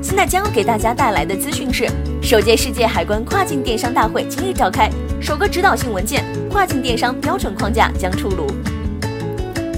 [0.00, 1.88] 现在将给大家带来的资讯是：
[2.22, 4.88] 首届世界海关跨境电商大会今日召开，
[5.20, 8.46] 首个指导性文件《跨境电商标准框架》将出炉。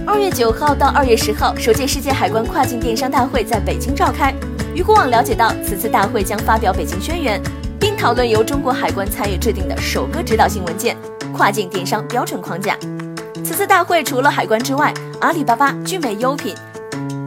[0.06, 4.34] 二月九号到二月十号，首届世界海关跨境电商大会在北京召开。
[4.74, 7.40] 雨果网了解到，此次大会将发表北京宣言，
[7.78, 10.96] 并讨论由中国海关参与制定的首个指导性文件
[11.32, 12.76] 《跨境电商标准框架》。
[13.44, 16.54] 此次大会除了海关之外，阿里巴巴、聚美优品、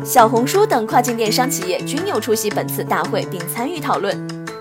[0.04, 4.16] 小红书等跨境电商企业均有出席本次大会并参与讨论。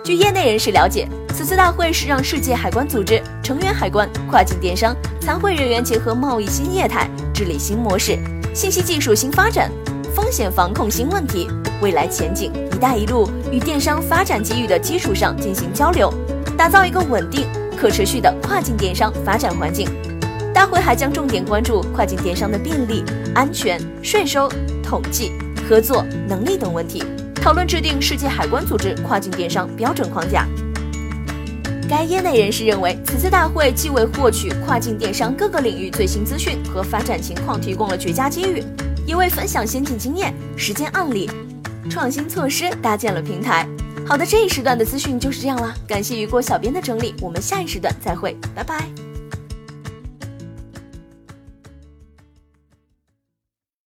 [0.04, 8.16] 据业内人士了解，此次大会是让世界海关组织成员海关、跨境电商参会人员结合贸易新业态、治理新模式、
[8.54, 9.68] 信息技术新发展、
[10.14, 11.48] 风险防控新问题、
[11.80, 16.12] 未来前景、“一带一路”与电商发展机遇的基础上进行交流，
[16.56, 19.88] 打造一个稳定、可持续的跨境电商发展环境。
[20.54, 23.02] 大会还将重点关注跨境电商的便利、
[23.34, 24.48] 安全、税收、
[24.92, 25.32] 统计、
[25.66, 27.02] 合作能力等问题，
[27.36, 30.46] 讨论制定世界海关组织跨境电商标准框架。
[31.88, 38.62] 该业内人士认为，此次大会既为获取跨境电商各个领域最新资讯和发展情况提供了绝佳机遇，
[39.06, 41.30] 也为分享先进经验、实践案例、
[41.88, 43.66] 创新措施搭建了平台。
[44.06, 48.84] 好的，这一时段的资讯就是这样了，感谢雨果小编的整理，我们下一时段再会，拜拜。